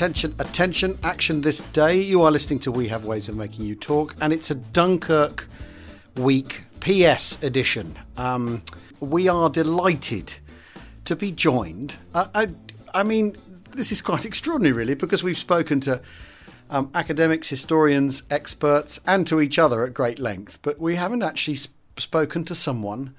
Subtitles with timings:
[0.00, 2.00] Attention, attention, action this day.
[2.00, 5.46] You are listening to We Have Ways of Making You Talk, and it's a Dunkirk
[6.16, 7.98] week PS edition.
[8.16, 8.62] Um,
[9.00, 10.32] we are delighted
[11.04, 11.96] to be joined.
[12.14, 12.48] I, I,
[12.94, 13.36] I, mean,
[13.72, 16.00] this is quite extraordinary, really, because we've spoken to
[16.70, 21.56] um, academics, historians, experts, and to each other at great length, but we haven't actually
[21.60, 23.14] sp- spoken to someone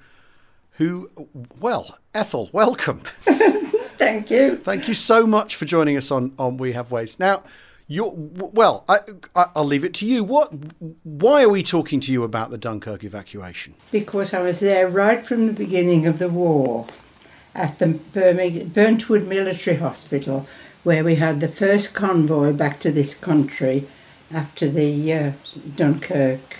[0.72, 1.12] who,
[1.60, 3.02] well, Ethel, welcome.
[4.02, 4.56] Thank you.
[4.56, 7.20] Thank you so much for joining us on, on We Have Ways.
[7.20, 7.44] Now,
[7.86, 8.98] you're, well, I,
[9.54, 10.24] will leave it to you.
[10.24, 10.52] What?
[11.04, 13.74] Why are we talking to you about the Dunkirk evacuation?
[13.92, 16.86] Because I was there right from the beginning of the war
[17.54, 20.48] at the Burntwood Military Hospital,
[20.82, 23.86] where we had the first convoy back to this country
[24.32, 25.32] after the uh,
[25.76, 26.56] Dunkirk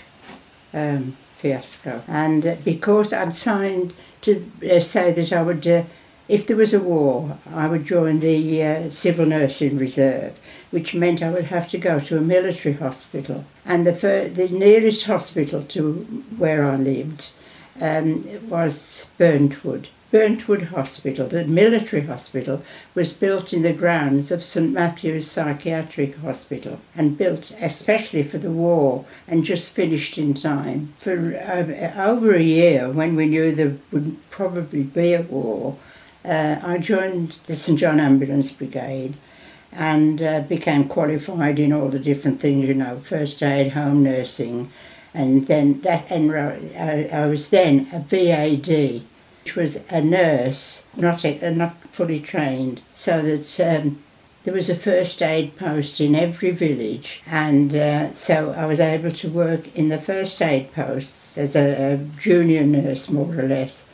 [0.73, 2.03] um, fiasco.
[2.07, 5.83] And uh, because I'd signed to uh, say that I would uh,
[6.27, 10.39] if there was a war, I would join the uh, Civil Nursing Reserve,
[10.71, 13.45] which meant I would have to go to a military hospital.
[13.65, 15.93] And the, fir- the nearest hospital to
[16.37, 17.31] where I lived
[17.79, 19.87] um, was Burntwood.
[20.13, 22.61] Burntwood Hospital, the military hospital,
[22.93, 28.51] was built in the grounds of St Matthew's Psychiatric Hospital and built especially for the
[28.51, 30.93] war and just finished in time.
[30.99, 35.77] For uh, over a year, when we knew there would probably be a war,
[36.25, 39.15] uh, I joined the St John Ambulance Brigade
[39.71, 44.71] and uh, became qualified in all the different things, you know, first aid, home nursing,
[45.13, 49.03] and then that enro- I, I was then a VAD,
[49.43, 54.03] which was a nurse, not a, not fully trained, so that um,
[54.43, 59.11] there was a first aid post in every village, and uh, so I was able
[59.11, 63.85] to work in the first aid posts as a, a junior nurse, more or less.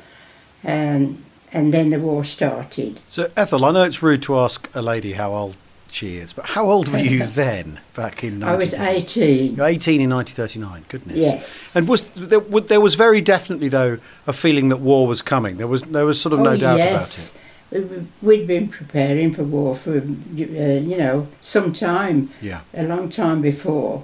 [0.65, 2.99] Um, and then the war started.
[3.07, 5.55] So, Ethel, I know it's rude to ask a lady how old
[5.89, 8.43] she is, but how old were you then, back in?
[8.43, 9.55] I was eighteen.
[9.55, 10.85] You're eighteen in 1939.
[10.89, 11.17] Goodness.
[11.17, 11.71] Yes.
[11.75, 15.57] And was there, there was very definitely though a feeling that war was coming.
[15.57, 17.31] There was there was sort of no oh, doubt yes.
[17.31, 18.05] about it.
[18.21, 22.29] We'd been preparing for war for uh, you know some time.
[22.41, 22.61] Yeah.
[22.73, 24.03] A long time before.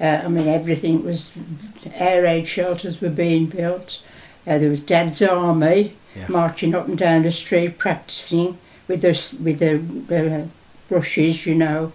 [0.00, 1.30] Uh, I mean, everything was
[1.94, 4.00] air raid shelters were being built.
[4.46, 6.26] Uh, there was Dad's army yeah.
[6.28, 8.58] marching up and down the street, practicing
[8.88, 10.46] with the with the uh,
[10.88, 11.92] brushes, you know,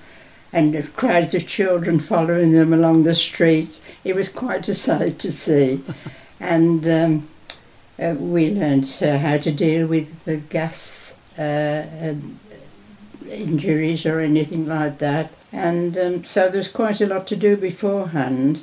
[0.54, 3.82] and crowds of children following them along the streets.
[4.04, 5.84] It was quite a sight to see,
[6.40, 7.28] and um,
[8.00, 12.14] uh, we learned uh, how to deal with the gas uh,
[13.30, 15.32] injuries or anything like that.
[15.52, 18.62] And um, so there's quite a lot to do beforehand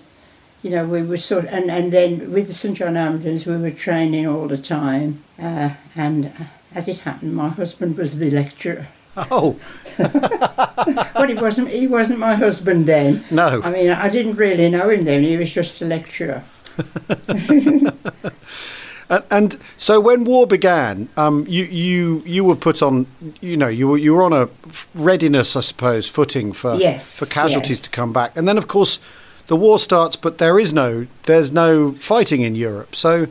[0.64, 3.54] you know, we were sort of, and, and then with the St John Ambulance, we
[3.58, 5.22] were training all the time.
[5.38, 6.44] Uh, and uh,
[6.74, 8.86] as it happened, my husband was the lecturer.
[9.16, 9.60] Oh,
[9.98, 11.68] but he wasn't.
[11.68, 13.24] He wasn't my husband then.
[13.30, 13.60] No.
[13.62, 15.22] I mean, I didn't really know him then.
[15.22, 16.42] He was just a lecturer.
[17.38, 23.06] and, and, so when war began, um, you, you you were put on.
[23.40, 24.48] You know, you were you were on a
[24.96, 27.80] readiness, I suppose, footing for yes, for casualties yes.
[27.82, 28.36] to come back.
[28.36, 28.98] And then, of course,
[29.46, 32.96] the war starts, but there is no there's no fighting in Europe.
[32.96, 33.28] So,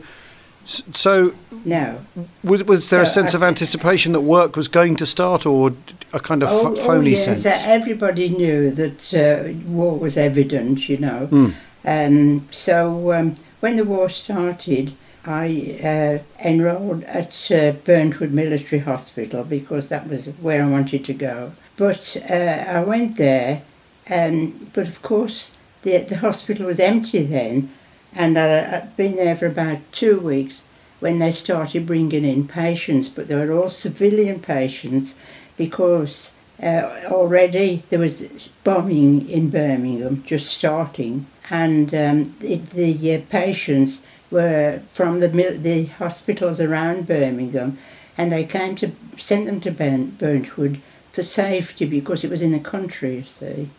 [0.64, 2.00] so no.
[2.42, 5.46] Was, was there so a sense I, of anticipation that work was going to start,
[5.46, 5.72] or
[6.12, 7.44] a kind of oh, phony oh yes, sense?
[7.46, 11.28] everybody knew that uh, war was evident, you know.
[11.30, 11.54] Mm.
[11.86, 14.94] Um, so um, when the war started,
[15.26, 21.14] I uh, enrolled at uh, Burntwood Military Hospital because that was where I wanted to
[21.14, 21.52] go.
[21.76, 23.62] But uh, I went there,
[24.10, 25.53] um, but of course
[25.84, 27.70] the, the hospital was empty then,
[28.14, 30.62] and I, I'd been there for about two weeks
[31.00, 35.14] when they started bringing in patients, but they were all civilian patients
[35.56, 36.30] because
[36.62, 44.02] uh, already there was bombing in Birmingham just starting, and um, the, the uh, patients
[44.30, 47.78] were from the the hospitals around Birmingham,
[48.16, 50.80] and they came to sent them to Burn, Burntwood
[51.12, 53.70] for safety because it was in the country, you see.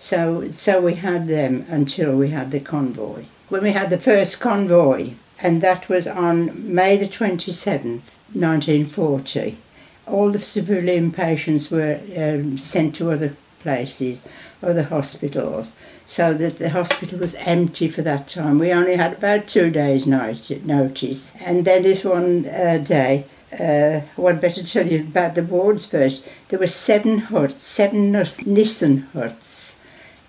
[0.00, 3.24] So, so we had them until we had the convoy.
[3.50, 5.10] When we had the first convoy,
[5.42, 9.58] and that was on May the 27th, 1940,
[10.06, 14.22] all the civilian patients were um, sent to other places,
[14.62, 15.72] other hospitals,
[16.06, 18.58] so that the hospital was empty for that time.
[18.58, 21.32] We only had about two days' notice.
[21.40, 26.24] And then this one uh, day, uh, I'd better tell you about the wards first.
[26.48, 29.49] There were seven huts, seven Nissen huts,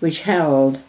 [0.02, 0.80] which held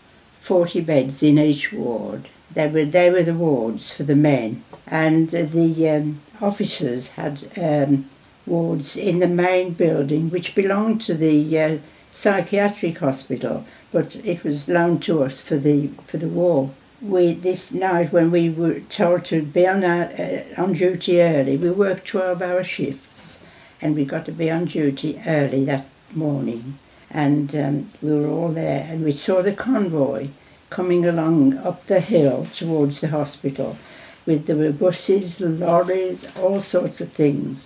[0.42, 2.30] 40 beds in each ward.
[2.51, 4.63] They were, they were the wards for the men.
[4.88, 8.10] And the um, officers had um,
[8.48, 11.77] wards in the main building, which belonged to the uh,
[12.12, 16.71] psychiatric hospital, but it was loaned to us for the for the war.
[17.00, 21.56] We this night when we were told to be on our, uh, on duty early,
[21.56, 23.39] we worked twelve hour shifts,
[23.80, 26.80] and we got to be on duty early that morning,
[27.13, 30.30] and um, we were all there, and we saw the convoy
[30.69, 33.77] coming along up the hill towards the hospital,
[34.25, 37.65] with the buses, lorries, all sorts of things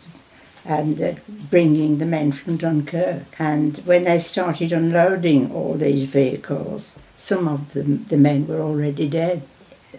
[0.68, 1.14] and uh,
[1.50, 3.24] bringing the men from Dunkirk.
[3.40, 9.08] And when they started unloading all these vehicles, some of them, the men were already
[9.08, 9.44] dead.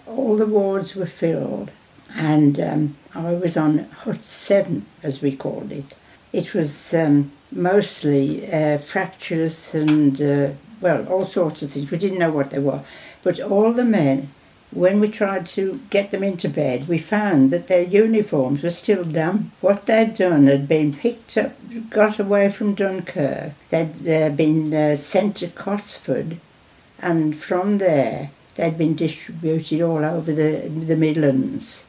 [0.07, 1.71] All the wards were filled,
[2.15, 5.95] and um, I was on Hut 7, as we called it.
[6.33, 10.51] It was um, mostly uh, fractures and, uh,
[10.81, 11.91] well, all sorts of things.
[11.91, 12.83] We didn't know what they were.
[13.23, 14.31] But all the men
[14.71, 19.03] when we tried to get them into bed, we found that their uniforms were still
[19.05, 19.51] damp.
[19.61, 21.55] What they'd done had been picked up,
[21.89, 23.53] got away from Dunkirk.
[23.71, 26.37] They'd uh, been uh, sent to Cosford,
[27.01, 31.87] and from there they'd been distributed all over the, the Midlands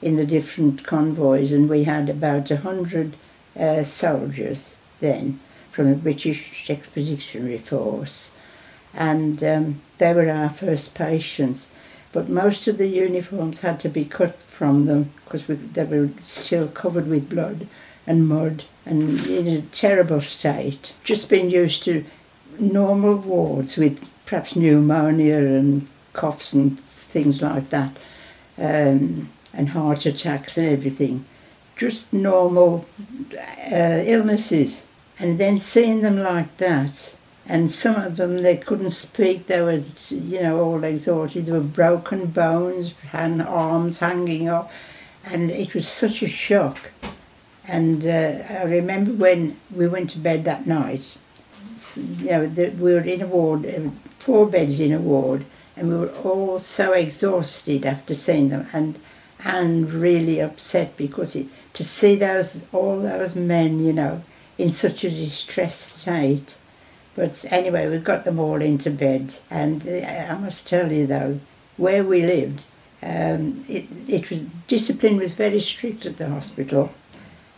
[0.00, 3.16] in the different convoys, and we had about a hundred
[3.58, 5.40] uh, soldiers then
[5.70, 8.30] from the British Expeditionary Force,
[8.94, 11.68] and um, they were our first patients
[12.16, 16.66] but most of the uniforms had to be cut from them because they were still
[16.66, 17.66] covered with blood
[18.06, 20.94] and mud and in a terrible state.
[21.04, 22.06] Just been used to
[22.58, 27.94] normal wards with perhaps pneumonia and coughs and things like that,
[28.56, 31.26] um, and heart attacks and everything.
[31.76, 32.86] Just normal
[33.70, 34.85] uh, illnesses.
[35.18, 37.14] And then seeing them like that,
[37.48, 39.46] and some of them they couldn't speak.
[39.46, 41.46] They were, you know, all exhausted.
[41.46, 44.72] There were broken bones, and arms hanging off,
[45.24, 46.90] and it was such a shock.
[47.66, 51.16] And uh, I remember when we went to bed that night.
[51.96, 55.44] You know, the, we were in a ward, uh, four beds in a ward,
[55.76, 58.98] and we were all so exhausted after seeing them, and
[59.44, 64.22] and really upset because it, to see those all those men, you know,
[64.58, 66.56] in such a distressed state
[67.16, 69.38] but anyway, we got them all into bed.
[69.50, 71.40] And uh, I must tell you though,
[71.78, 72.62] where we lived,
[73.02, 76.92] um, it, it was discipline was very strict at the hospital.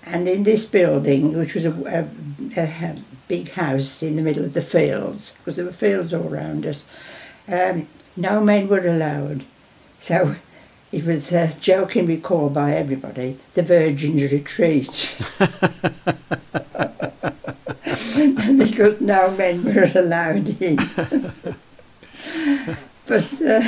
[0.07, 2.09] And in this building, which was a,
[2.57, 2.97] a, a
[3.27, 6.85] big house in the middle of the fields, because there were fields all around us,
[7.49, 9.45] um, no men were allowed.
[9.99, 10.37] So
[10.93, 15.21] it was uh, jokingly called by everybody the Virgin's Retreat.
[18.79, 20.77] because no men were allowed in.
[23.07, 23.63] but uh,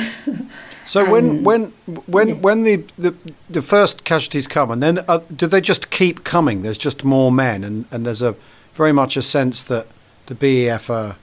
[0.85, 1.73] so when when
[2.07, 2.33] when yeah.
[2.35, 3.13] when the, the
[3.49, 6.61] the first casualties come, and then uh, do they just keep coming?
[6.61, 8.35] There's just more men, and, and there's a
[8.73, 9.87] very much a sense that
[10.27, 11.17] the BEF are,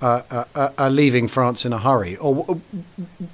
[0.00, 0.22] uh,
[0.54, 2.58] uh, are leaving France in a hurry, or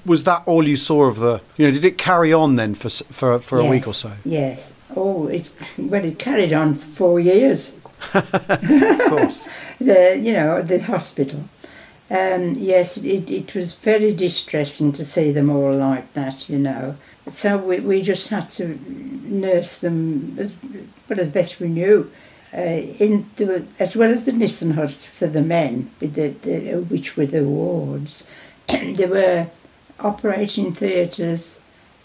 [0.04, 1.40] was that all you saw of the?
[1.56, 4.14] You know, did it carry on then for for for yes, a week or so?
[4.24, 4.72] Yes.
[4.96, 7.72] Oh, it well, it carried on for four years
[8.14, 9.48] of course.
[9.80, 11.44] the you know the hospital.
[12.10, 16.96] Um, yes, it, it was very distressing to see them all like that, you know.
[17.28, 18.78] So we, we just had to
[19.24, 20.52] nurse them, as,
[21.08, 22.10] but as best we knew.
[22.54, 26.74] Uh, in the, as well as the Nissen huts for the men, with the, the,
[26.82, 28.24] which were the wards,
[28.68, 29.46] there were
[29.98, 31.60] operating theatres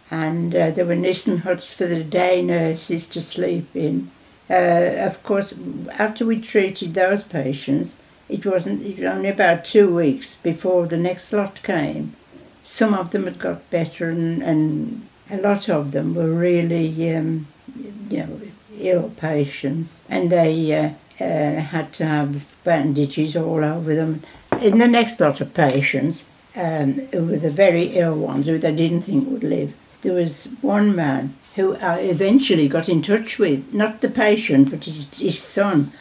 [0.09, 4.09] and uh, there were Nissen huts for the day nurses to sleep in.
[4.49, 5.53] Uh, of course,
[5.99, 7.95] after we treated those patients,
[8.29, 12.13] it wasn't it was only about two weeks before the next lot came.
[12.63, 17.47] Some of them had got better, and, and a lot of them were really, um,
[18.09, 18.41] you know,
[18.79, 20.89] ill patients, and they uh,
[21.23, 24.23] uh, had to have bandages all over them.
[24.61, 26.23] In the next lot of patients,
[26.55, 30.45] um, who were the very ill ones who they didn't think would live, there was
[30.61, 35.91] one man who I eventually got in touch with, not the patient, but his, son.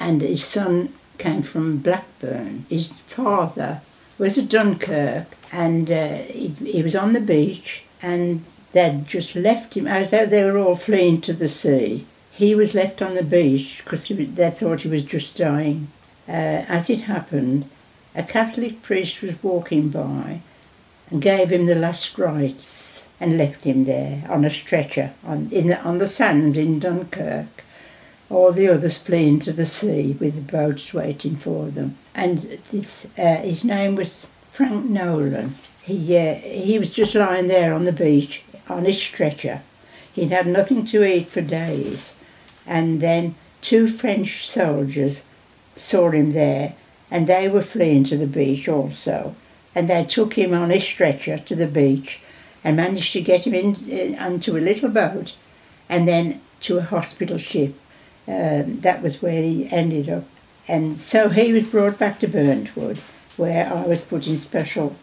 [0.00, 2.66] And his son came from Blackburn.
[2.68, 3.80] His father
[4.18, 9.74] was at Dunkirk, and uh, he, he was on the beach, and they'd just left
[9.74, 12.06] him, as they were all fleeing to the sea.
[12.32, 15.88] He he was left on the beach because they thought he was just dying.
[16.26, 17.68] Uh, as it happened,
[18.14, 20.40] a Catholic priest was walking by
[21.10, 22.81] and gave him the last rites
[23.22, 27.62] and left him there on a stretcher on, in the, on the sands in Dunkirk.
[28.28, 31.96] All the others fleeing to the sea with the boats waiting for them.
[32.16, 35.54] And this, uh, his name was Frank Nolan.
[35.82, 39.62] He, uh, he was just lying there on the beach on his stretcher.
[40.12, 42.16] He'd had nothing to eat for days.
[42.66, 45.22] And then two French soldiers
[45.76, 46.74] saw him there
[47.08, 49.36] and they were fleeing to the beach also.
[49.76, 52.20] And they took him on his stretcher to the beach
[52.64, 55.34] and managed to get him in, in onto a little boat
[55.88, 57.74] and then to a hospital ship.
[58.28, 60.24] Um, that was where he ended up.
[60.68, 62.98] And so he was brought back to Burntwood,
[63.36, 64.94] where I was put in special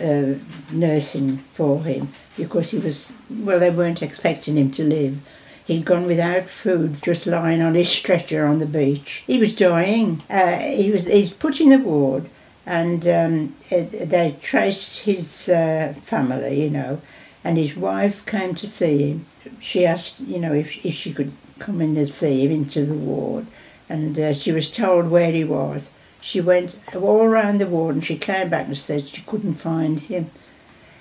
[0.00, 0.34] uh,
[0.70, 5.18] nursing for him because he was, well, they weren't expecting him to live.
[5.64, 9.22] He'd gone without food, just lying on his stretcher on the beach.
[9.26, 10.22] He was dying.
[10.30, 12.28] Uh, he was he's put in the ward,
[12.68, 17.00] and um, it, they traced his uh, family, you know,
[17.42, 19.26] and his wife came to see him.
[19.58, 22.92] She asked, you know, if, if she could come in and see him into the
[22.92, 23.46] ward,
[23.88, 25.88] and uh, she was told where he was.
[26.20, 30.00] She went all around the ward and she came back and said she couldn't find
[30.00, 30.30] him.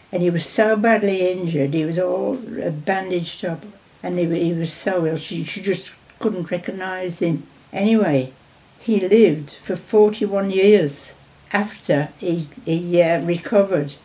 [0.10, 3.66] And he was so badly injured, he was all bandaged up
[4.02, 7.44] and he, he was so ill she, she just couldn't recognise him.
[7.74, 8.32] Anyway,
[8.80, 11.14] he lived for 41 years
[11.54, 13.96] after he, he uh, recovered.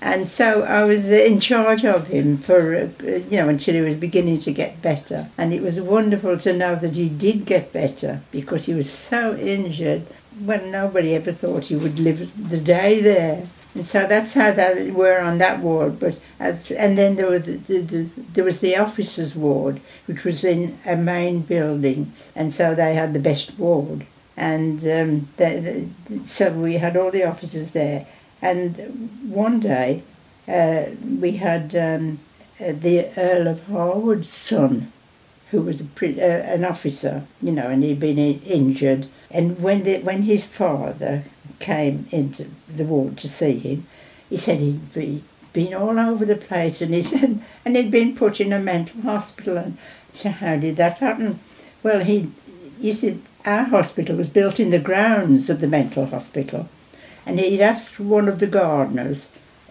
[0.00, 3.94] And so I was in charge of him for, uh, you know, until he was
[3.94, 5.30] beginning to get better.
[5.38, 9.36] And it was wonderful to know that he did get better because he was so
[9.36, 10.02] injured.
[10.40, 13.46] Well, nobody ever thought he would live the day there.
[13.74, 15.98] And so that's how they were on that ward.
[15.98, 20.24] But as, and then there was the, the, the, there was the officers' ward, which
[20.24, 24.06] was in a main building, and so they had the best ward.
[24.36, 28.06] And um, the, the, so we had all the officers there.
[28.40, 30.02] And one day
[30.48, 30.86] uh,
[31.20, 32.18] we had um,
[32.58, 34.92] the Earl of Harewood's son,
[35.50, 39.06] who was a uh, an officer, you know, and he'd been injured.
[39.30, 41.24] And when the, when his father
[41.58, 43.86] came into the ward to see him,
[44.28, 45.22] he said he'd be,
[45.52, 49.02] been all over the place and he said, and he'd been put in a mental
[49.02, 49.56] hospital.
[49.56, 49.78] And
[50.24, 51.40] how did that happen?
[51.82, 52.30] Well, he,
[52.80, 56.68] he said, our hospital was built in the grounds of the mental hospital.
[57.24, 59.28] And he'd asked one of the gardeners,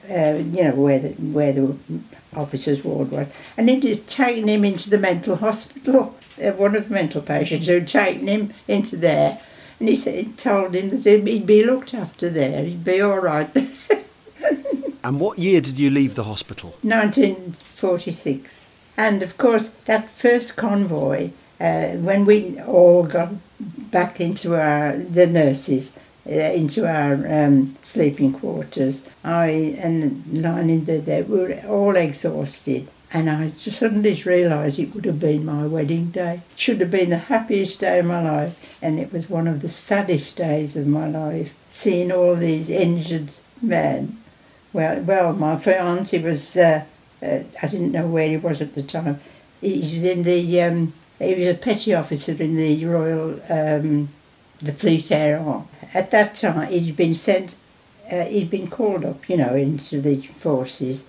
[0.09, 1.75] uh, you know, where the, where the
[2.35, 6.15] officer's ward was, and he'd taken him into the mental hospital.
[6.41, 9.39] Uh, one of the mental patients who'd taken him into there
[9.81, 13.49] and he said, told him that he'd be looked after there, he'd be all right.
[15.03, 16.75] and what year did you leave the hospital?
[16.83, 18.93] 1946.
[18.95, 23.29] And of course, that first convoy, uh, when we all got
[23.91, 25.91] back into our, the nurses,
[26.27, 32.87] uh, into our um, sleeping quarters, I and lying there, we were all exhausted.
[33.13, 36.41] And I just suddenly realised it would have been my wedding day.
[36.53, 39.61] It should have been the happiest day of my life, and it was one of
[39.61, 41.53] the saddest days of my life.
[41.69, 44.17] Seeing all these injured men.
[44.73, 46.55] Well, well, my fiance was.
[46.55, 46.85] Uh,
[47.21, 49.19] uh, I didn't know where he was at the time.
[49.59, 50.61] He was in the.
[50.61, 54.09] Um, he was a petty officer in the Royal, um,
[54.61, 55.67] the Fleet Air Arm.
[55.93, 57.55] At that time, he'd been sent.
[58.11, 61.05] Uh, he'd been called up, you know, into the forces,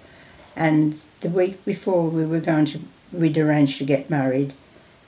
[0.55, 2.81] and the week before we were going to,
[3.13, 4.53] we'd arranged to get married.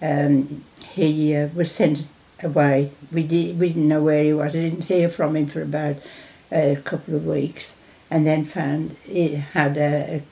[0.03, 2.07] Um, he uh, was sent
[2.43, 2.91] away.
[3.13, 4.55] We, did, we didn't know where he was.
[4.55, 5.97] I didn't hear from him for about
[6.51, 7.77] a couple of weeks,
[8.11, 10.23] and then found he had a, a,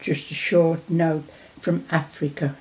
[0.00, 1.24] just a short note
[1.60, 2.56] from Africa,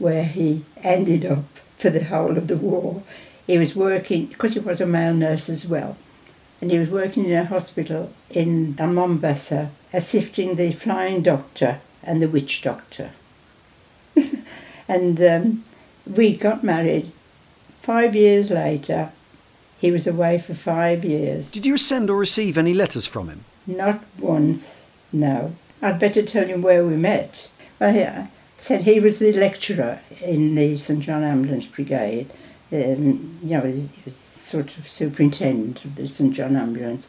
[0.00, 1.44] where he ended up
[1.76, 3.02] for the whole of the war.
[3.46, 5.96] He was working because he was a male nurse as well,
[6.60, 12.28] and he was working in a hospital in Mombasa, assisting the flying doctor and the
[12.28, 13.10] witch doctor.
[14.88, 15.64] and um,
[16.06, 17.12] we got married.
[17.82, 19.10] Five years later,
[19.80, 21.50] he was away for five years.
[21.50, 23.44] Did you send or receive any letters from him?
[23.66, 25.56] Not once, no.
[25.82, 27.50] I'd better tell him where we met.
[27.78, 28.04] Well, he
[28.60, 32.30] said he was the lecturer in the St John Ambulance Brigade.
[32.72, 37.08] Um, you know, he was sort of superintendent of the St John Ambulance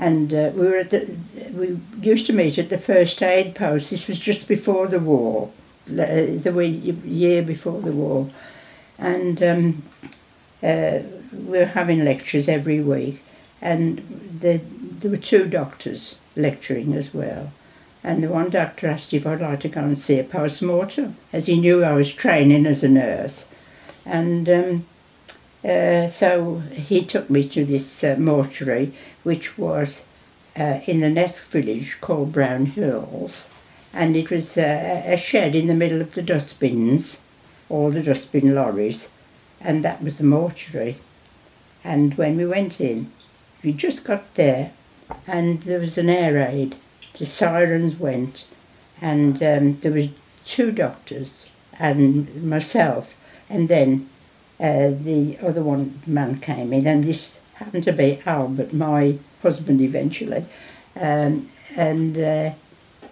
[0.00, 1.14] and uh, we were at the
[1.52, 3.90] we used to meet at the first aid post.
[3.90, 5.52] This was just before the war,
[5.84, 6.40] the
[7.04, 8.30] year before the war,
[8.98, 9.82] and um,
[10.62, 11.00] uh,
[11.32, 13.22] we were having lectures every week,
[13.60, 13.98] and
[14.40, 14.62] the,
[15.00, 17.52] there were two doctors lecturing as well.
[18.02, 21.16] And the one doctor asked if I'd like to go and see a post mortem,
[21.32, 23.44] as he knew I was training as a nurse.
[24.06, 24.86] And um,
[25.62, 28.92] uh, so he took me to this uh, mortuary,
[29.22, 30.04] which was
[30.58, 33.48] uh, in the next village called Brownhills.
[33.92, 37.20] And it was uh, a shed in the middle of the dustbins,
[37.68, 39.08] all the dustbin lorries,
[39.60, 40.96] and that was the mortuary.
[41.84, 43.10] And when we went in,
[43.62, 44.72] we just got there,
[45.26, 46.76] and there was an air raid.
[47.20, 48.46] The sirens went,
[49.02, 50.08] and um, there was
[50.46, 53.14] two doctors and myself,
[53.50, 54.08] and then
[54.58, 59.82] uh, the other one man came in, and this happened to be Albert, my husband
[59.82, 60.46] eventually,
[60.98, 62.52] um, and uh,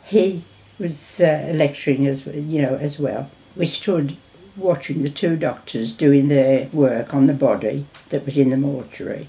[0.04, 0.42] he
[0.78, 3.30] was uh, lecturing as you know as well.
[3.56, 4.16] We stood
[4.56, 9.28] watching the two doctors doing their work on the body that was in the mortuary,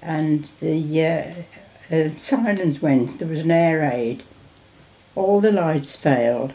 [0.00, 0.78] and the
[1.90, 3.18] uh, silence went.
[3.18, 4.22] There was an air raid.
[5.14, 6.52] All the lights failed,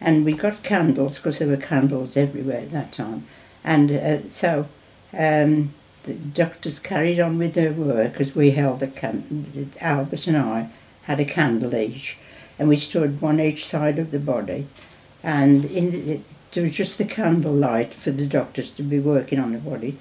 [0.00, 3.26] and we got candles because there were candles everywhere at that time,
[3.64, 4.66] and uh, so.
[5.16, 5.74] Um,
[6.04, 9.44] the doctors carried on with their work as we held the candle.
[9.80, 10.70] Albert and I
[11.02, 12.16] had a candle each,
[12.58, 14.66] and we stood one each side of the body,
[15.22, 16.20] and in the,
[16.52, 19.98] there was just the candle light for the doctors to be working on the body,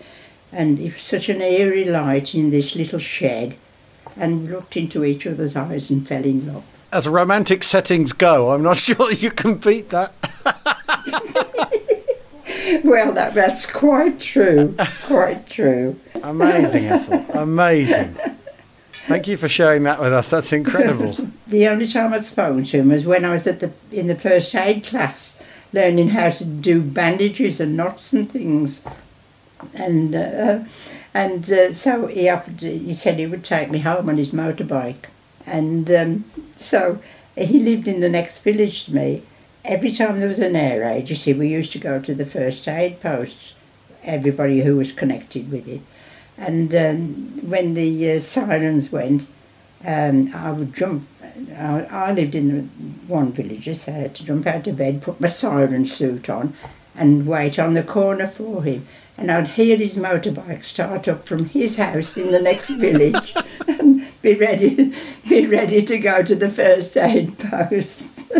[0.52, 3.56] and it was such an eerie light in this little shed,
[4.20, 6.64] and looked into each other's eyes and fell in love.
[6.92, 10.14] As romantic settings go, I'm not sure you can beat that.
[12.84, 14.76] well, that, that's quite true.
[15.04, 16.00] Quite true.
[16.24, 17.26] Amazing, Ethel.
[17.38, 18.16] Amazing.
[19.10, 20.30] Thank you for sharing that with us.
[20.30, 21.16] That's incredible.
[21.48, 24.16] the only time I'd spoken to him was when I was at the in the
[24.16, 25.36] first aid class,
[25.74, 28.84] learning how to do bandages and knots and things,
[29.74, 30.60] and uh,
[31.14, 32.62] and uh, so he offered.
[32.62, 35.06] He said he would take me home on his motorbike,
[35.46, 36.26] and um,
[36.56, 37.00] so
[37.36, 39.24] he lived in the next village to me,
[39.64, 42.26] every time there was an air raid, you see, we used to go to the
[42.26, 43.54] first aid posts,
[44.04, 45.82] everybody who was connected with it.
[46.38, 49.28] And um, when the uh, sirens went,
[49.86, 51.08] um, I would jump.
[51.56, 52.70] I, I lived in
[53.08, 56.54] one village, so I had to jump out of bed, put my siren suit on,
[56.96, 58.86] and wait on the corner for him.
[59.20, 63.36] And I'd hear his motorbike start up from his house in the next village,
[63.68, 64.96] and be ready,
[65.28, 68.06] be ready to go to the first aid post.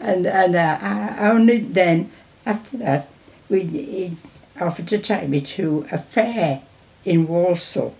[0.00, 2.12] and and uh, only then,
[2.46, 3.08] after that,
[3.48, 4.16] we he
[4.60, 6.62] offered to take me to a fair
[7.04, 7.96] in Walsall,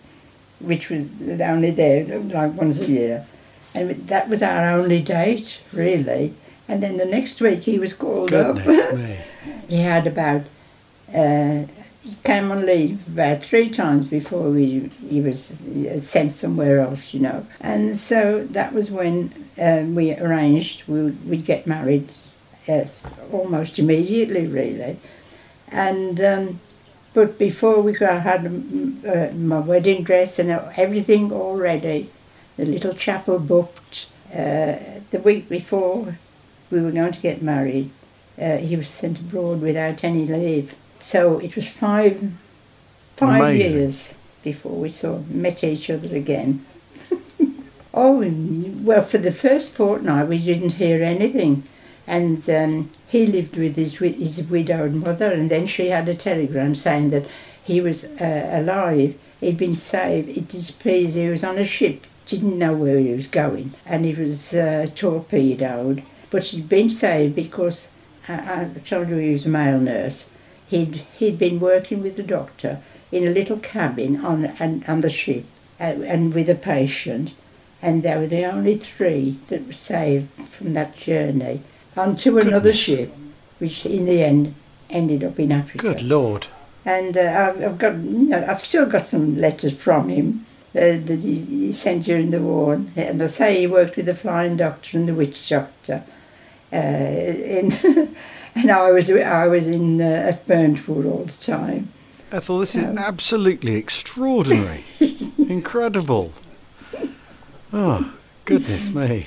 [0.60, 1.08] which was
[1.40, 3.26] only there like once a year,
[3.74, 6.34] and that was our only date really.
[6.68, 8.94] And then the next week he was called Goodness up.
[8.94, 9.18] me.
[9.68, 10.42] he had about.
[11.14, 11.66] Uh,
[12.02, 15.52] he came on leave about three times before we, he was
[15.98, 17.46] sent somewhere else, you know.
[17.60, 22.12] And so that was when uh, we arranged we would get married
[22.66, 24.98] yes, almost immediately, really.
[25.68, 26.60] And um,
[27.14, 32.10] but before we got, had uh, my wedding dress and everything all ready,
[32.56, 34.06] the little chapel booked.
[34.32, 34.76] Uh,
[35.12, 36.16] the week before
[36.70, 37.90] we were going to get married,
[38.40, 40.74] uh, he was sent abroad without any leave.
[41.00, 42.32] So it was five,
[43.16, 43.80] five Amazing.
[43.80, 46.64] years before we saw met each other again.
[47.94, 48.24] oh,
[48.82, 51.64] well, for the first fortnight we didn't hear anything,
[52.06, 56.74] and um, he lived with his his widowed mother, and then she had a telegram
[56.74, 57.26] saying that
[57.62, 59.18] he was uh, alive.
[59.40, 60.28] He'd been saved.
[60.30, 61.16] It displeased.
[61.16, 64.88] He was on a ship, didn't know where he was going, and he was uh,
[64.94, 66.02] torpedoed.
[66.30, 67.88] But he'd been saved because
[68.28, 70.26] I, I told you he was a male nurse
[70.68, 72.80] he'd he'd been working with the doctor
[73.12, 75.44] in a little cabin on and on the ship
[75.80, 77.32] uh, and with a patient,
[77.82, 81.60] and they were the only three that were saved from that journey
[81.96, 83.12] onto another ship,
[83.58, 84.54] which in the end
[84.90, 85.78] ended up in Africa.
[85.78, 86.46] Good Lord.
[86.84, 90.98] And uh, I've, I've got, you know, I've still got some letters from him uh,
[91.04, 92.74] that he, he sent during the war.
[92.94, 96.04] And I say he worked with the Flying Doctor and the Witch Doctor.
[96.72, 98.14] Uh, in
[98.56, 101.92] and I was I was in uh, at Burntwood all the time.
[102.32, 104.84] Ethel, this is absolutely extraordinary.
[105.38, 106.32] Incredible.
[107.72, 108.12] Oh,
[108.44, 109.26] goodness me.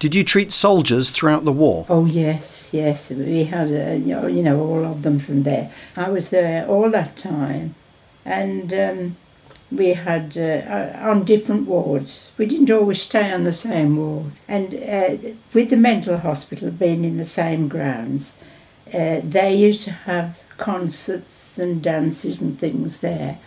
[0.00, 1.84] Did you treat soldiers throughout the war?
[1.90, 3.10] Oh yes, yes.
[3.10, 5.70] We had uh, you, know, all of them from there.
[5.94, 7.74] I was there all that time,
[8.24, 9.16] and um,
[9.70, 12.30] we had uh, on different wards.
[12.38, 17.04] We didn't always stay on the same ward, and uh, with the mental hospital being
[17.04, 18.32] in the same grounds,
[18.94, 23.38] uh, they used to have concerts and dances and things there,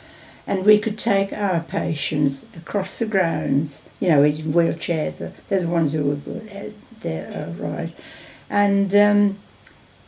[0.45, 5.17] and we could take our patients across the grounds you know, in wheelchairs.
[5.47, 7.95] They're the ones who were uh, there, uh, right.
[8.49, 9.37] And um,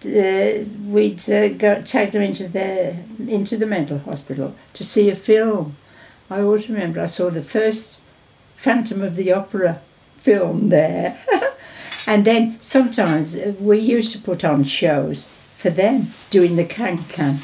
[0.01, 5.15] the, we'd uh, go, take them into the, into the mental hospital to see a
[5.15, 5.77] film.
[6.29, 7.99] I always remember I saw the first
[8.57, 9.79] Phantom of the Opera
[10.17, 11.17] film there.
[12.05, 17.39] and then sometimes uh, we used to put on shows for them, doing the can-can.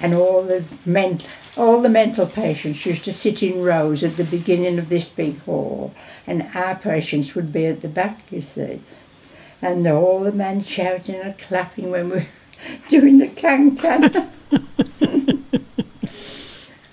[0.00, 1.22] And all the men,
[1.56, 5.40] all the mental patients used to sit in rows at the beginning of this big
[5.42, 5.94] hall,
[6.26, 8.80] and our patients would be at the back, you see.
[9.62, 12.26] And all the men shouting and clapping when we were
[12.88, 14.30] doing the can can.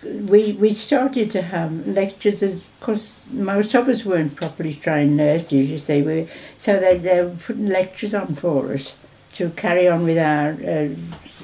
[0.04, 2.44] we, we started to have lectures,
[2.80, 6.04] because most of us weren't properly trained nurses, you see.
[6.04, 8.96] We, so they, they were putting lectures on for us
[9.34, 10.90] to carry on with our uh,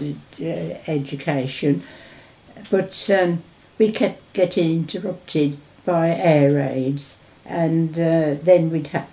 [0.02, 1.84] uh, education
[2.70, 3.44] but um,
[3.78, 7.16] we kept getting interrupted by air raids,
[7.46, 9.08] and uh, then we'd ha-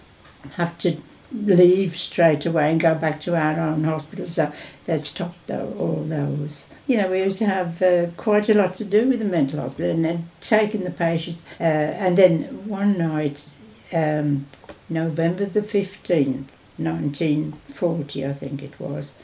[0.56, 0.96] have to
[1.32, 4.26] leave straight away and go back to our own hospital.
[4.26, 4.52] So
[4.86, 6.66] they stopped all those.
[6.86, 9.60] You know, we used to have uh, quite a lot to do with the mental
[9.60, 11.42] hospital and then taking the patients.
[11.58, 13.48] Uh, and then one night,
[13.92, 14.46] um,
[14.88, 19.14] November the 15th, 1940, I think it was,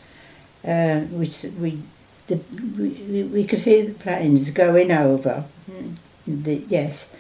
[0.67, 1.79] uh, we, we
[2.31, 2.41] the,
[2.79, 5.45] we, we could hear the planes going over.
[5.71, 5.97] Mm.
[6.27, 7.11] The, yes,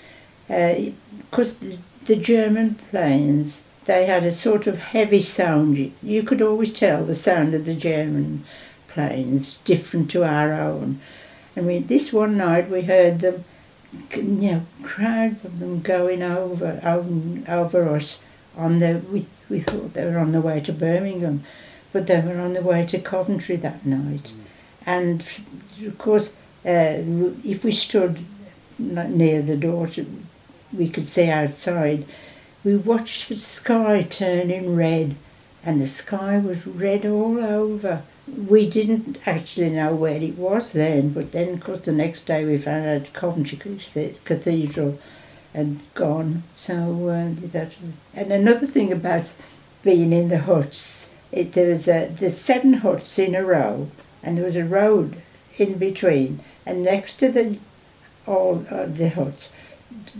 [0.46, 5.92] because uh, the, the German planes they had a sort of heavy sound.
[6.02, 8.44] You could always tell the sound of the German
[8.88, 11.00] planes different to our own.
[11.56, 13.44] And we, this one night we heard them,
[14.14, 18.20] you know, crowds of them going over over, over us
[18.56, 19.02] on the.
[19.10, 21.42] We, we thought they were on the way to Birmingham,
[21.92, 24.32] but they were on the way to Coventry that night.
[24.32, 24.49] Mm.
[24.86, 25.20] And
[25.86, 26.30] of course,
[26.64, 27.02] uh,
[27.44, 28.20] if we stood
[28.78, 30.06] near the door, to,
[30.72, 32.04] we could see outside.
[32.64, 35.16] We watched the sky turning red,
[35.64, 38.02] and the sky was red all over.
[38.26, 42.44] We didn't actually know where it was then, but then, of course, the next day
[42.44, 43.58] we found out Coventry
[44.24, 44.98] Cathedral
[45.54, 46.42] had gone.
[46.54, 47.94] So uh, that was.
[48.14, 49.30] And another thing about
[49.82, 53.88] being in the huts, it, there was the seven huts in a row
[54.22, 55.16] and there was a road
[55.58, 57.58] in between, and next to the
[58.26, 59.50] all uh, the huts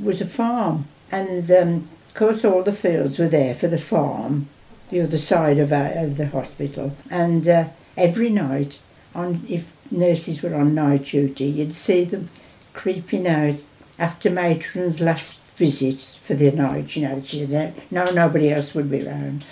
[0.00, 4.48] was a farm, and um, of course all the fields were there for the farm,
[4.90, 8.80] the other side of, our, of the hospital, and uh, every night,
[9.14, 12.30] on if nurses were on night duty, you'd see them
[12.72, 13.64] creeping out
[13.98, 16.96] after matron's last visit for the night.
[16.96, 19.44] You know, no, nobody else would be around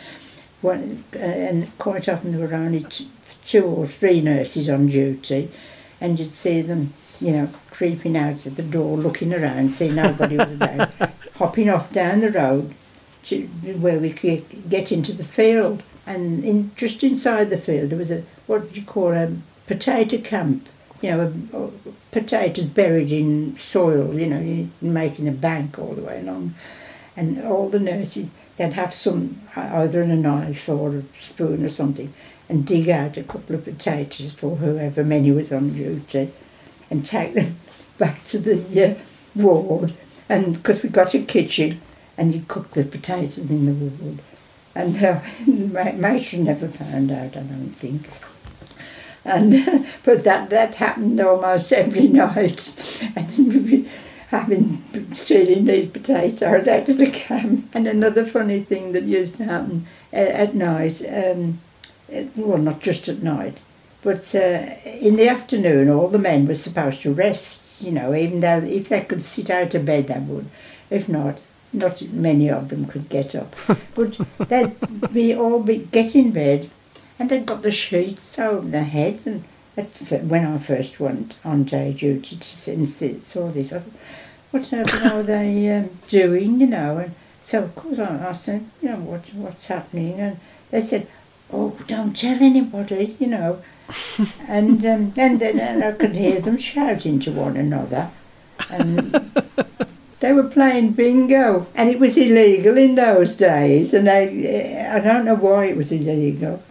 [0.61, 2.85] one, uh, and quite often there were only
[3.44, 5.51] two or three nurses on duty,
[6.01, 10.37] and you'd see them, you know, creeping out at the door, looking around, see nobody
[10.37, 10.90] was about,
[11.37, 12.75] hopping off down the road
[13.25, 13.47] to
[13.81, 15.83] where we could get into the field.
[16.07, 20.18] And in, just inside the field, there was a what do you call a potato
[20.18, 20.68] camp.
[21.03, 21.71] You know, a, a,
[22.11, 24.18] potatoes buried in soil.
[24.18, 26.55] You know, making a bank all the way along,
[27.16, 31.68] and all the nurses they'd have some either in a knife or a spoon or
[31.68, 32.12] something,
[32.49, 36.31] and dig out a couple of potatoes for whoever many was on duty,
[36.90, 37.57] and take them
[37.99, 38.94] back to the uh,
[39.35, 39.94] ward.
[40.29, 41.81] And because we got a kitchen,
[42.18, 44.18] and you cook the potatoes in the ward.
[44.75, 45.21] And uh,
[45.97, 48.09] matron never found out, I don't think.
[49.25, 53.88] And but that that happened almost every night, and
[54.28, 57.74] having stealing these potatoes out of the camp.
[57.74, 61.60] And another funny thing that used to happen uh, at night, um,
[62.36, 63.60] well, not just at night,
[64.02, 67.82] but uh, in the afternoon, all the men were supposed to rest.
[67.82, 70.48] You know, even though if they could sit out of bed, they would.
[70.90, 71.38] If not,
[71.72, 73.54] not many of them could get up.
[73.94, 76.70] but they'd be all be get in bed,
[77.18, 79.26] and they'd got the sheets over their heads.
[79.26, 79.44] And
[79.84, 83.92] when I first went on day duty to and saw this, I thought,
[84.50, 86.60] what are they um, doing?
[86.60, 90.20] You know, and so of course I, I said, you know, what what's happening?
[90.20, 91.06] And they said,
[91.52, 93.62] oh, don't tell anybody, you know.
[94.48, 98.10] and um, and then and I could hear them shouting to one another,
[98.70, 98.98] and
[100.20, 103.94] they were playing bingo, and it was illegal in those days.
[103.94, 106.62] And they, I don't know why it was illegal,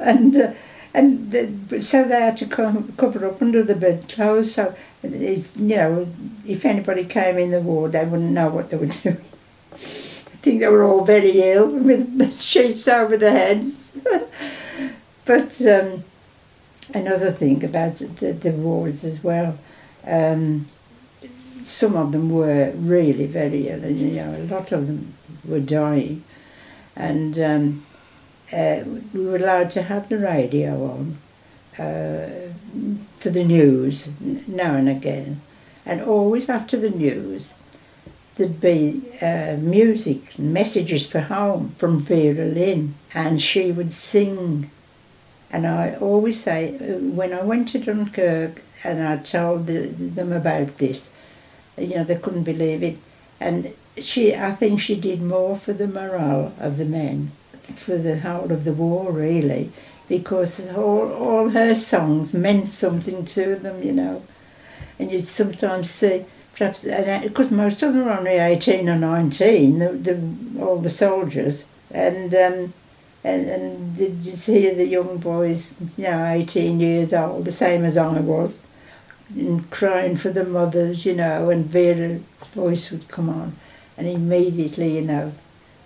[0.00, 0.52] and uh,
[0.94, 4.54] and the, so they had to come, cover up under the bedclothes.
[4.54, 6.08] So if, you know,
[6.46, 9.20] if anybody came in the ward, they wouldn't know what they were doing.
[9.72, 13.76] I think they were all very ill with sheets over their heads.
[15.24, 16.04] but um,
[16.94, 19.58] another thing about the, the wards as well.
[20.06, 20.68] Um,
[21.64, 25.60] some of them were really very ill, and you know, a lot of them were
[25.60, 26.22] dying.
[26.94, 27.86] And um,
[28.54, 31.18] uh, we were allowed to have the radio on
[31.78, 32.30] uh,
[33.18, 34.08] for the news
[34.46, 35.40] now and again.
[35.84, 37.54] And always after the news,
[38.36, 44.70] there'd be uh, music, and messages for home from Vera Lynn, and she would sing.
[45.50, 50.32] And I always say, uh, when I went to Dunkirk and I told the, them
[50.32, 51.10] about this,
[51.78, 52.98] you know, they couldn't believe it.
[53.40, 57.32] And she, I think she did more for the morale of the men,
[57.64, 59.72] for the whole of the war, really,
[60.08, 64.22] because all, all her songs meant something to them, you know.
[64.98, 66.24] And you'd sometimes see,
[66.56, 71.64] perhaps, because most of them were only 18 or 19, the, the, all the soldiers,
[71.90, 72.72] and um,
[73.24, 77.84] and, and did you see the young boys, you know, 18 years old, the same
[77.84, 78.60] as I was,
[79.34, 82.20] and crying for the mothers, you know, and Vera's
[82.52, 83.56] voice would come on,
[83.96, 85.32] and immediately, you know,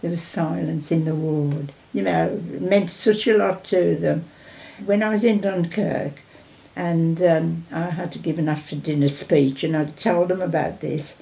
[0.01, 1.73] there was silence in the ward.
[1.93, 4.25] You know, it meant such a lot to them.
[4.85, 6.21] When I was in Dunkirk,
[6.79, 10.81] and um, I had to give an after dinner speech, and I told them about
[10.81, 11.17] this.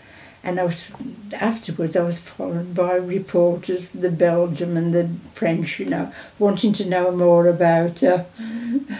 [0.44, 0.86] And I was
[1.32, 6.72] afterwards I was followed by reporters from the Belgium and the French, you know, wanting
[6.74, 8.26] to know more about her.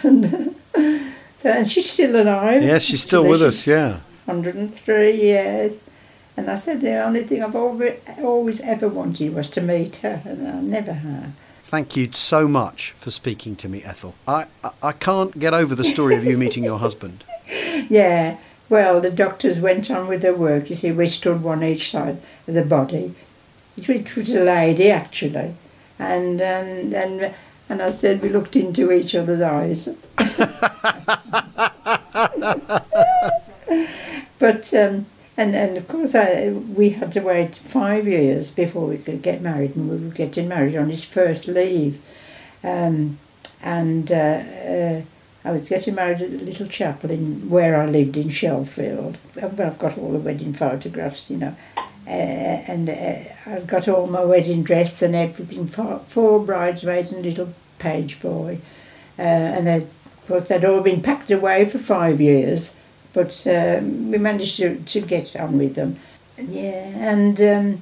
[0.03, 0.55] and,
[1.37, 2.63] so, and she's still alive.
[2.63, 3.99] Yes, she's still with us, yeah.
[4.25, 5.79] 103 years.
[6.37, 10.21] And I said the only thing I've always, always ever wanted was to meet her,
[10.23, 11.33] and I never have.
[11.63, 14.13] Thank you so much for speaking to me, Ethel.
[14.27, 17.23] I, I, I can't get over the story of you meeting your husband.
[17.89, 18.37] Yeah,
[18.69, 20.69] well, the doctors went on with their work.
[20.69, 23.15] You see, we stood one each side of the body.
[23.75, 25.55] It was a lady, actually.
[25.97, 27.33] And, um, and
[27.69, 29.89] and I said, we looked into each other's eyes.
[34.39, 35.05] but, um,
[35.37, 39.41] and, and of course, I, we had to wait five years before we could get
[39.41, 42.01] married, and we were getting married on his first leave.
[42.63, 43.19] Um,
[43.61, 45.01] and uh, uh,
[45.45, 49.17] I was getting married at a little chapel in where I lived in Sheffield.
[49.41, 51.55] I've got all the wedding photographs, you know.
[52.07, 57.23] Uh, and uh, I've got all my wedding dress and everything for four bridesmaids and
[57.23, 58.59] little page boy,
[59.19, 62.71] uh, and they, of course they'd all been packed away for five years,
[63.17, 65.99] but um, we managed to, to get on with them.
[66.37, 67.81] Yeah, and um,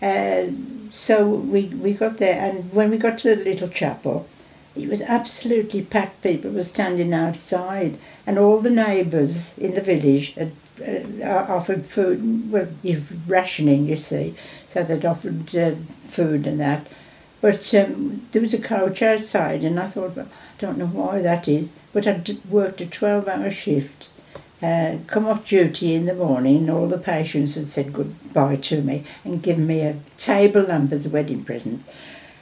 [0.00, 0.46] uh,
[0.90, 4.26] so we we got there, and when we got to the little chapel,
[4.74, 6.22] it was absolutely packed.
[6.22, 12.50] People were standing outside, and all the neighbours in the village had uh, offered food,
[12.50, 12.68] well,
[13.26, 14.34] rationing, you see.
[14.68, 15.74] So they'd offered uh,
[16.08, 16.86] food and that.
[17.42, 21.20] But um, there was a coach outside, and I thought, well, I don't know why
[21.20, 24.08] that is, but I'd worked a 12 hour shift.
[24.62, 29.04] Uh, come off duty in the morning, all the patients had said goodbye to me
[29.24, 31.82] and given me a table lamp as a wedding present.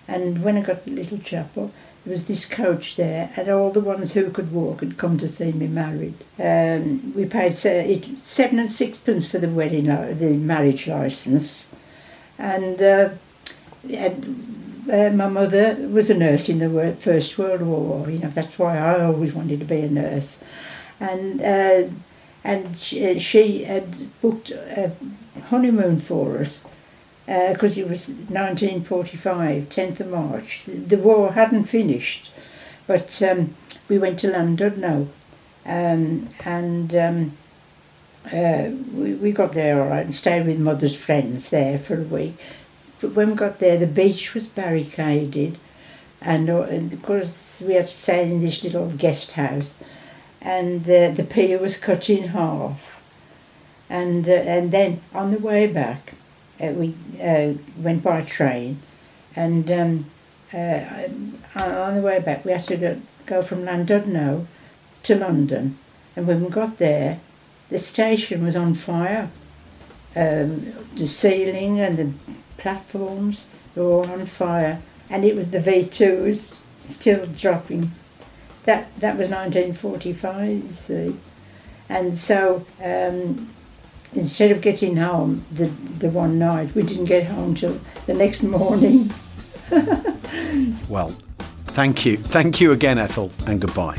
[0.08, 1.70] And when I got to the little chapel,
[2.04, 5.28] there was this coach there, and all the ones who could walk had come to
[5.28, 6.14] see me married.
[6.38, 11.68] Um, we paid seven and sixpence for the wedding, the marriage license,
[12.38, 13.10] and, uh,
[13.92, 18.08] and uh, my mother was a nurse in the First World War.
[18.08, 20.38] You know that's why I always wanted to be a nurse,
[21.00, 21.88] and uh,
[22.48, 24.92] and she, she, had booked a
[25.50, 26.64] honeymoon for us
[27.26, 30.64] because uh, it was 1945, 10th of March.
[30.64, 32.30] The war hadn't finished,
[32.86, 33.54] but um,
[33.88, 35.08] we went to Llandudno,
[35.66, 36.94] um, and.
[36.94, 37.32] Um,
[38.32, 42.04] uh, we, we got there all right and stayed with mother's friends there for a
[42.04, 42.34] week.
[43.00, 45.56] But when we got there, the beach was barricaded,
[46.20, 49.76] and, uh, and of course we had to stay in this little guest house,
[50.40, 53.02] and the the pier was cut in half,
[53.90, 56.14] and uh, and then on the way back,
[56.60, 58.80] uh, we uh, went by train,
[59.34, 60.06] and um,
[60.52, 60.80] uh,
[61.56, 64.46] on the way back we had to go, go from Llandudno
[65.02, 65.78] to London,
[66.16, 67.20] and when we got there,
[67.68, 69.30] the station was on fire.
[70.16, 72.12] Um, the ceiling and the
[72.56, 73.46] platforms
[73.76, 77.92] were all on fire, and it was the V2s still dropping.
[78.68, 81.16] That that was 1945, see,
[81.88, 83.48] and so um,
[84.12, 88.42] instead of getting home the the one night, we didn't get home till the next
[88.42, 89.10] morning.
[90.90, 91.14] well,
[91.68, 93.96] thank you, thank you again, Ethel, and goodbye.